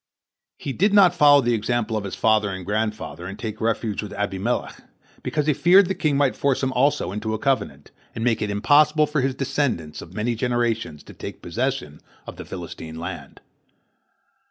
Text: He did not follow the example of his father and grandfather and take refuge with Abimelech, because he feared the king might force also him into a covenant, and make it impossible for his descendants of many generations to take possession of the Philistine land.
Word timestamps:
He 0.57 0.73
did 0.73 0.95
not 0.95 1.13
follow 1.13 1.41
the 1.41 1.53
example 1.53 1.95
of 1.95 2.05
his 2.05 2.15
father 2.15 2.49
and 2.49 2.65
grandfather 2.65 3.27
and 3.27 3.37
take 3.37 3.61
refuge 3.61 4.01
with 4.01 4.13
Abimelech, 4.13 4.81
because 5.21 5.45
he 5.45 5.53
feared 5.53 5.85
the 5.87 5.93
king 5.93 6.17
might 6.17 6.35
force 6.35 6.63
also 6.63 7.11
him 7.11 7.17
into 7.17 7.35
a 7.35 7.37
covenant, 7.37 7.91
and 8.15 8.23
make 8.23 8.41
it 8.41 8.49
impossible 8.49 9.05
for 9.05 9.21
his 9.21 9.35
descendants 9.35 10.01
of 10.01 10.15
many 10.15 10.33
generations 10.33 11.03
to 11.03 11.13
take 11.13 11.43
possession 11.43 12.01
of 12.25 12.37
the 12.37 12.45
Philistine 12.45 12.97
land. 12.99 13.41